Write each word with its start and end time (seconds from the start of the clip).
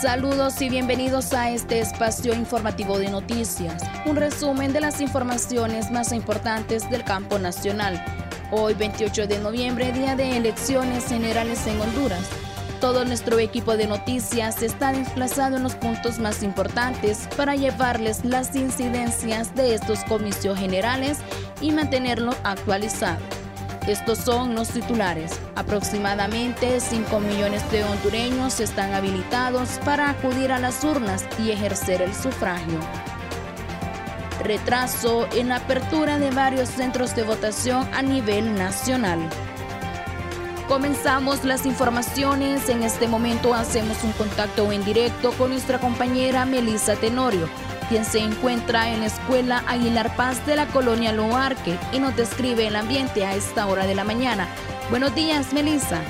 Saludos 0.00 0.62
y 0.62 0.68
bienvenidos 0.68 1.32
a 1.32 1.50
este 1.50 1.80
espacio 1.80 2.32
informativo 2.32 3.00
de 3.00 3.10
noticias, 3.10 3.82
un 4.06 4.14
resumen 4.14 4.72
de 4.72 4.80
las 4.80 5.00
informaciones 5.00 5.90
más 5.90 6.12
importantes 6.12 6.88
del 6.88 7.02
campo 7.02 7.40
nacional. 7.40 8.00
Hoy 8.52 8.74
28 8.74 9.26
de 9.26 9.40
noviembre, 9.40 9.90
día 9.90 10.14
de 10.14 10.36
elecciones 10.36 11.08
generales 11.08 11.66
en 11.66 11.80
Honduras. 11.80 12.28
Todo 12.80 13.04
nuestro 13.04 13.40
equipo 13.40 13.76
de 13.76 13.88
noticias 13.88 14.62
está 14.62 14.92
desplazado 14.92 15.56
en 15.56 15.64
los 15.64 15.74
puntos 15.74 16.20
más 16.20 16.44
importantes 16.44 17.28
para 17.36 17.56
llevarles 17.56 18.24
las 18.24 18.54
incidencias 18.54 19.52
de 19.56 19.74
estos 19.74 20.04
comicios 20.04 20.56
generales 20.56 21.18
y 21.60 21.72
mantenerlo 21.72 22.36
actualizado. 22.44 23.37
Estos 23.88 24.18
son 24.18 24.54
los 24.54 24.68
titulares. 24.68 25.40
Aproximadamente 25.54 26.78
5 26.78 27.20
millones 27.20 27.68
de 27.70 27.84
hondureños 27.84 28.60
están 28.60 28.92
habilitados 28.92 29.80
para 29.82 30.10
acudir 30.10 30.52
a 30.52 30.58
las 30.58 30.84
urnas 30.84 31.24
y 31.38 31.52
ejercer 31.52 32.02
el 32.02 32.14
sufragio. 32.14 32.80
Retraso 34.44 35.26
en 35.32 35.48
la 35.48 35.56
apertura 35.56 36.18
de 36.18 36.30
varios 36.30 36.68
centros 36.68 37.16
de 37.16 37.22
votación 37.22 37.88
a 37.94 38.02
nivel 38.02 38.54
nacional. 38.56 39.20
Comenzamos 40.68 41.46
las 41.46 41.64
informaciones. 41.64 42.68
En 42.68 42.82
este 42.82 43.08
momento 43.08 43.54
hacemos 43.54 44.04
un 44.04 44.12
contacto 44.12 44.70
en 44.70 44.84
directo 44.84 45.32
con 45.32 45.48
nuestra 45.48 45.80
compañera 45.80 46.44
Melissa 46.44 46.94
Tenorio 46.94 47.48
quien 47.88 48.04
se 48.04 48.18
encuentra 48.18 48.90
en 48.92 49.00
la 49.00 49.06
Escuela 49.06 49.64
Aguilar 49.66 50.14
Paz 50.16 50.44
de 50.46 50.56
la 50.56 50.66
colonia 50.66 51.12
Loarque 51.12 51.78
y 51.92 51.98
nos 51.98 52.14
describe 52.16 52.66
el 52.66 52.76
ambiente 52.76 53.24
a 53.24 53.34
esta 53.34 53.66
hora 53.66 53.86
de 53.86 53.94
la 53.94 54.04
mañana. 54.04 54.46
Buenos 54.90 55.14
días, 55.14 55.52
Melissa. 55.52 56.02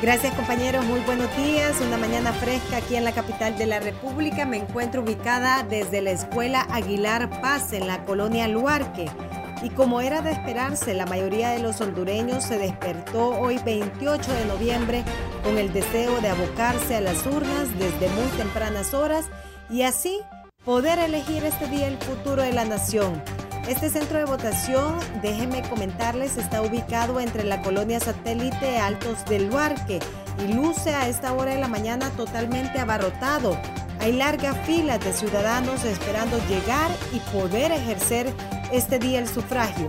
Gracias 0.00 0.32
compañeros, 0.34 0.84
muy 0.84 1.00
buenos 1.00 1.34
días. 1.36 1.80
Una 1.80 1.96
mañana 1.96 2.32
fresca 2.32 2.76
aquí 2.76 2.94
en 2.94 3.04
la 3.04 3.12
capital 3.12 3.58
de 3.58 3.66
la 3.66 3.80
República. 3.80 4.46
Me 4.46 4.58
encuentro 4.58 5.02
ubicada 5.02 5.64
desde 5.64 6.00
la 6.02 6.10
Escuela 6.12 6.68
Aguilar 6.70 7.40
Paz 7.40 7.72
en 7.72 7.88
la 7.88 8.04
colonia 8.04 8.46
Luarque. 8.46 9.10
Y 9.60 9.70
como 9.70 10.00
era 10.00 10.22
de 10.22 10.30
esperarse, 10.30 10.94
la 10.94 11.06
mayoría 11.06 11.50
de 11.50 11.58
los 11.58 11.80
hondureños 11.80 12.44
se 12.44 12.58
despertó 12.58 13.30
hoy 13.30 13.58
28 13.64 14.32
de 14.32 14.44
noviembre 14.44 15.04
con 15.42 15.58
el 15.58 15.72
deseo 15.72 16.20
de 16.20 16.28
abocarse 16.28 16.94
a 16.94 17.00
las 17.00 17.26
urnas 17.26 17.68
desde 17.76 18.08
muy 18.14 18.28
tempranas 18.36 18.94
horas 18.94 19.24
y 19.68 19.82
así 19.82 20.20
poder 20.68 20.98
elegir 20.98 21.46
este 21.46 21.66
día 21.66 21.88
el 21.88 21.96
futuro 21.96 22.42
de 22.42 22.52
la 22.52 22.66
nación. 22.66 23.22
Este 23.66 23.88
centro 23.88 24.18
de 24.18 24.26
votación, 24.26 24.98
déjenme 25.22 25.62
comentarles, 25.62 26.36
está 26.36 26.60
ubicado 26.60 27.20
entre 27.20 27.44
la 27.44 27.62
colonia 27.62 27.98
satélite 28.00 28.76
Altos 28.76 29.24
del 29.24 29.48
Luarque 29.48 29.98
y 30.46 30.52
luce 30.52 30.94
a 30.94 31.08
esta 31.08 31.32
hora 31.32 31.52
de 31.52 31.58
la 31.58 31.68
mañana 31.68 32.10
totalmente 32.10 32.78
abarrotado. 32.78 33.58
Hay 34.00 34.12
largas 34.12 34.58
filas 34.66 35.02
de 35.02 35.14
ciudadanos 35.14 35.86
esperando 35.86 36.36
llegar 36.50 36.90
y 37.14 37.20
poder 37.34 37.72
ejercer 37.72 38.30
este 38.70 38.98
día 38.98 39.20
el 39.20 39.26
sufragio. 39.26 39.88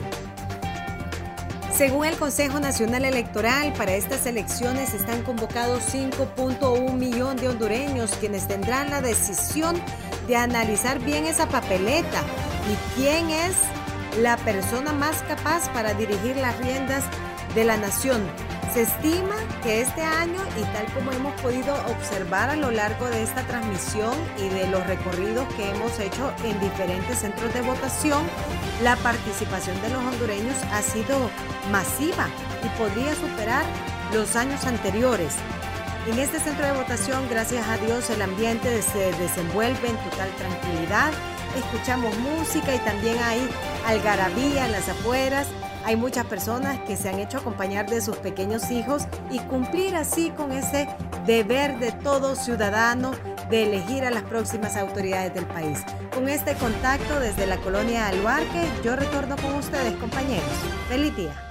Según 1.75 2.05
el 2.05 2.17
Consejo 2.17 2.61
Nacional 2.61 3.03
Electoral, 3.03 3.73
para 3.73 3.93
estas 3.93 4.25
elecciones 4.25 4.93
están 4.93 5.23
convocados 5.23 5.83
5.1 5.93 6.93
millón 6.93 7.35
de 7.35 7.49
hondureños 7.49 8.11
quienes 8.19 8.47
tendrán 8.47 8.89
la 8.89 9.01
decisión 9.01 9.75
de 10.29 10.37
analizar 10.37 10.99
bien 10.99 11.25
esa 11.25 11.49
papeleta 11.49 12.21
y 12.71 12.95
quién 12.95 13.31
es 13.31 13.55
la 14.21 14.37
persona 14.37 14.93
más 14.93 15.23
capaz 15.23 15.67
para 15.73 15.95
dirigir 15.95 16.37
las 16.37 16.57
riendas 16.59 17.03
de 17.55 17.65
la 17.65 17.77
nación. 17.77 18.21
Se 18.71 18.83
estima 18.83 19.35
que 19.63 19.81
este 19.81 20.03
año, 20.03 20.39
y 20.55 20.61
tal 20.73 20.85
como 20.93 21.11
hemos 21.11 21.33
podido 21.41 21.73
observar 21.87 22.51
a 22.51 22.55
lo 22.55 22.69
largo 22.69 23.07
de 23.07 23.23
esta 23.23 23.41
transmisión 23.47 24.13
y 24.37 24.47
de 24.49 24.67
los 24.67 24.85
recorridos 24.85 25.51
que 25.55 25.67
hemos 25.71 25.99
hecho 25.99 26.31
en 26.43 26.59
diferentes 26.59 27.17
centros 27.17 27.51
de 27.55 27.61
votación, 27.61 28.21
la 28.83 28.95
participación 28.97 29.81
de 29.81 29.89
los 29.89 30.03
hondureños 30.03 30.55
ha 30.71 30.83
sido 30.83 31.17
masiva 31.71 32.27
y 32.63 32.79
podría 32.79 33.15
superar 33.15 33.65
los 34.13 34.35
años 34.35 34.63
anteriores. 34.65 35.33
En 36.07 36.17
este 36.17 36.39
centro 36.39 36.65
de 36.65 36.71
votación, 36.73 37.27
gracias 37.29 37.67
a 37.67 37.77
Dios, 37.77 38.09
el 38.09 38.21
ambiente 38.21 38.81
se 38.81 39.11
desenvuelve 39.13 39.89
en 39.89 39.97
total 39.97 40.29
tranquilidad. 40.37 41.11
Escuchamos 41.57 42.17
música 42.19 42.75
y 42.75 42.79
también 42.79 43.17
hay 43.19 43.47
algarabía 43.85 44.65
en 44.65 44.71
las 44.71 44.89
afueras 44.89 45.47
hay 45.85 45.95
muchas 45.95 46.25
personas 46.25 46.79
que 46.81 46.97
se 46.97 47.09
han 47.09 47.19
hecho 47.19 47.37
acompañar 47.37 47.89
de 47.89 48.01
sus 48.01 48.17
pequeños 48.17 48.69
hijos 48.69 49.03
y 49.31 49.39
cumplir 49.39 49.95
así 49.95 50.29
con 50.31 50.51
ese 50.51 50.87
deber 51.25 51.79
de 51.79 51.91
todo 51.91 52.35
ciudadano 52.35 53.11
de 53.49 53.63
elegir 53.63 54.03
a 54.03 54.11
las 54.11 54.23
próximas 54.23 54.75
autoridades 54.75 55.33
del 55.33 55.45
país. 55.45 55.79
Con 56.13 56.29
este 56.29 56.53
contacto 56.55 57.19
desde 57.19 57.47
la 57.47 57.57
colonia 57.57 58.07
Aluarque, 58.07 58.67
yo 58.83 58.95
retorno 58.95 59.35
con 59.37 59.55
ustedes, 59.55 59.95
compañeros. 59.95 60.49
Feliz 60.89 61.15
día. 61.15 61.48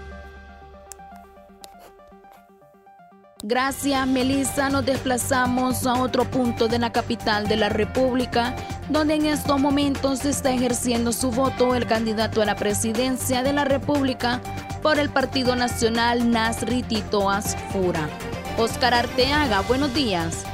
Gracias, 3.45 4.05
Melissa. 4.09 4.69
Nos 4.69 4.85
desplazamos 4.85 5.87
a 5.87 5.95
otro 5.95 6.25
punto 6.25 6.67
de 6.67 6.81
la 6.81 6.91
capital 6.91 7.47
de 7.47 7.57
la 7.57 7.69
República 7.69 8.57
donde 8.89 9.15
en 9.15 9.27
estos 9.27 9.61
momentos 9.61 10.25
está 10.25 10.51
ejerciendo 10.53 11.13
su 11.13 11.31
voto 11.31 11.77
el 11.77 11.87
candidato 11.87 12.43
a 12.43 12.47
la 12.47 12.57
presidencia 12.57 13.45
de 13.45 13.53
la 13.53 13.65
República 13.65 14.41
por 14.83 14.99
el 14.99 15.09
Partido 15.09 15.55
Nacional 15.55 16.33
Nasri 16.33 16.83
Tito 16.83 17.31
Asfura. 17.31 18.09
Oscar 18.57 18.93
Arteaga, 18.93 19.61
buenos 19.61 19.95
días. 19.95 20.45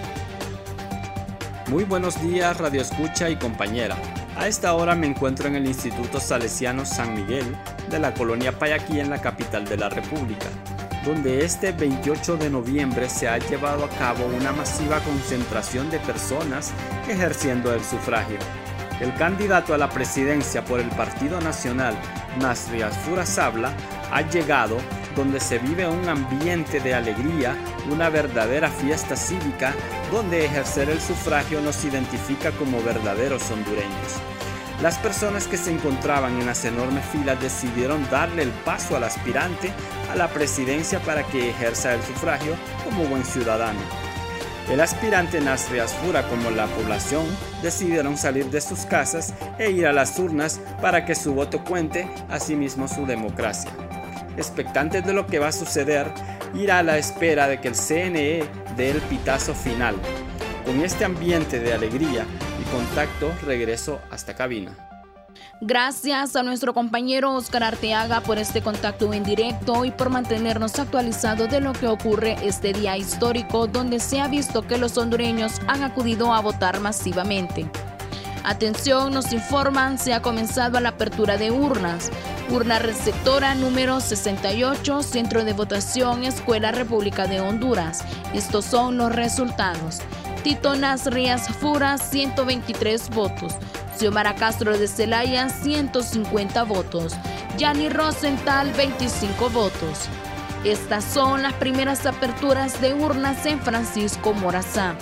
Muy 1.69 1.85
buenos 1.85 2.21
días, 2.21 2.59
Radio 2.59 2.83
Escucha 2.83 3.31
y 3.31 3.37
compañera. 3.37 3.97
A 4.37 4.47
esta 4.47 4.75
hora 4.75 4.95
me 4.95 5.07
encuentro 5.07 5.49
en 5.49 5.57
el 5.57 5.67
Instituto 5.67 6.21
Salesiano 6.21 6.85
San 6.85 7.15
Miguel 7.15 7.57
de 7.89 7.99
la 7.99 8.13
colonia 8.13 8.53
Payaquí 8.59 9.01
en 9.01 9.09
la 9.09 9.23
capital 9.23 9.65
de 9.65 9.79
la 9.79 9.89
República 9.89 10.49
donde 11.05 11.45
este 11.45 11.73
28 11.73 12.37
de 12.37 12.51
noviembre 12.51 13.09
se 13.09 13.29
ha 13.29 13.39
llevado 13.39 13.85
a 13.85 13.89
cabo 13.91 14.27
una 14.27 14.53
masiva 14.53 15.01
concentración 15.01 15.91
de 15.91 15.99
personas 16.01 16.73
ejerciendo 17.09 17.73
el 17.75 17.85
sufragio. 17.85 18.39
El 19.01 19.13
candidato 19.15 19.75
a 19.75 19.79
la 19.79 19.91
presidencia 19.91 20.65
por 20.65 20.81
el 20.81 20.89
Partido 20.91 21.41
Nacional, 21.41 21.95
Nasri 22.41 22.81
Sabla, 23.25 23.73
ha 24.11 24.23
llegado 24.23 24.79
donde 25.17 25.41
se 25.41 25.59
vive 25.59 25.87
un 25.87 26.09
ambiente 26.09 26.81
de 26.81 26.95
alegría, 26.95 27.57
una 27.91 28.09
verdadera 28.09 28.69
fiesta 28.69 29.17
cívica, 29.17 29.75
donde 30.11 30.45
ejercer 30.45 30.91
el 30.91 31.01
sufragio 31.01 31.61
nos 31.61 31.85
identifica 31.85 32.51
como 32.53 32.83
verdaderos 32.83 33.51
hondureños. 33.51 34.21
Las 34.83 34.99
personas 34.99 35.47
que 35.47 35.57
se 35.57 35.71
encontraban 35.71 36.41
en 36.41 36.47
las 36.47 36.65
enormes 36.65 37.05
filas 37.07 37.41
decidieron 37.41 38.09
darle 38.11 38.43
el 38.43 38.51
paso 38.51 38.97
al 38.97 39.05
aspirante 39.05 39.73
a 40.11 40.17
la 40.17 40.29
presidencia 40.29 41.01
para 41.01 41.23
que 41.25 41.51
ejerza 41.51 41.95
el 41.95 42.03
sufragio 42.03 42.55
como 42.85 43.05
buen 43.05 43.25
ciudadano. 43.25 43.81
El 44.71 44.81
aspirante 44.81 45.41
Nasri 45.41 45.79
Asfura 45.79 46.27
como 46.29 46.51
la 46.51 46.67
población 46.67 47.25
decidieron 47.63 48.17
salir 48.17 48.47
de 48.47 48.61
sus 48.61 48.81
casas 48.87 49.35
e 49.59 49.71
ir 49.71 49.87
a 49.87 49.93
las 49.93 50.19
urnas 50.19 50.61
para 50.81 51.05
que 51.05 51.15
su 51.15 51.35
voto 51.35 51.63
cuente, 51.63 52.09
asimismo 52.31 52.89
su 52.89 53.07
democracia. 53.07 53.71
Expectantes 54.37 55.05
de 55.05 55.13
lo 55.13 55.27
que 55.27 55.39
va 55.39 55.49
a 55.49 55.53
suceder, 55.53 56.11
irá 56.55 56.79
a 56.79 56.83
la 56.83 56.99
espera 56.99 57.47
de 57.47 57.61
que 57.61 57.69
el 57.69 57.75
CNE 57.75 58.45
dé 58.77 58.91
el 58.91 59.01
pitazo 59.03 59.55
final. 59.55 59.97
Con 60.65 60.81
este 60.81 61.05
ambiente 61.05 61.61
de 61.61 61.75
alegría, 61.75 62.27
contacto, 62.75 63.33
regreso 63.47 64.01
hasta 64.11 64.35
cabina. 64.35 64.77
Gracias 65.61 66.35
a 66.35 66.43
nuestro 66.43 66.75
compañero 66.75 67.33
Oscar 67.33 67.63
Arteaga 67.63 68.21
por 68.21 68.39
este 68.39 68.63
contacto 68.63 69.13
en 69.13 69.23
directo 69.23 69.85
y 69.85 69.93
por 69.93 70.11
mantenernos 70.11 70.81
actualizados 70.81 71.49
de 71.51 71.61
lo 71.61 71.73
que 71.73 71.87
ocurre 71.87 72.37
este 72.43 72.73
día 72.73 72.97
histórico 72.97 73.69
donde 73.69 74.01
se 74.01 74.21
ha 74.21 74.27
visto 74.27 74.63
que 74.63 74.77
los 74.77 74.99
hondureños 74.99 75.61
han 75.69 75.85
acudido 75.85 76.35
a 76.35 76.41
votar 76.41 76.81
masivamente. 76.81 77.71
Atención, 78.43 79.15
nos 79.15 79.33
informan, 79.33 79.97
se 79.97 80.13
ha 80.13 80.21
comenzado 80.21 80.79
la 80.81 80.91
apertura 80.91 81.39
de 81.39 81.51
urnas. 81.51 82.11
Urna 82.51 82.79
receptora 82.79 83.55
número 83.55 84.01
68, 84.01 85.03
Centro 85.03 85.45
de 85.45 85.55
Votación, 85.55 86.25
Escuela 86.25 86.71
República 86.71 87.27
de 87.27 87.41
Honduras. 87.41 88.05
Estos 88.35 88.67
son 88.67 88.99
los 88.99 89.15
resultados. 89.15 90.01
Tito 90.45 90.77
Nasrias 90.77 91.49
Fura 91.49 91.97
123 91.97 93.09
votos. 93.09 93.55
Xiomara 93.99 94.35
Castro 94.35 94.77
de 94.77 94.87
Celaya 94.87 95.49
150 95.49 96.65
votos. 96.65 97.15
Yanni 97.57 97.89
Rosenthal 97.89 98.71
25 98.75 99.49
votos. 99.49 100.07
Estas 100.63 101.03
son 101.03 101.43
las 101.43 101.55
primeras 101.55 102.05
aperturas 102.05 102.79
de 102.83 102.93
urnas 102.93 103.47
en 103.47 103.59
Francisco 103.59 104.35
Morazá. 104.35 104.95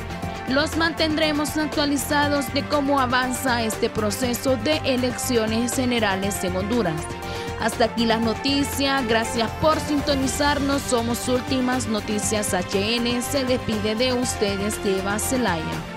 Los 0.48 0.76
mantendremos 0.76 1.56
actualizados 1.56 2.52
de 2.54 2.62
cómo 2.68 3.00
avanza 3.00 3.64
este 3.64 3.90
proceso 3.90 4.56
de 4.58 4.76
elecciones 4.84 5.74
generales 5.74 6.44
en 6.44 6.56
Honduras. 6.56 7.02
Hasta 7.62 7.84
aquí 7.84 8.06
las 8.06 8.20
noticias. 8.20 9.06
Gracias 9.06 9.48
por 9.60 9.78
sintonizarnos. 9.78 10.82
Somos 10.82 11.28
Últimas 11.28 11.86
Noticias 11.86 12.52
HN. 12.52 13.22
Se 13.22 13.44
despide 13.44 13.94
de 13.94 14.12
ustedes 14.12 14.78
Eva 14.84 15.18
Celaya. 15.20 15.91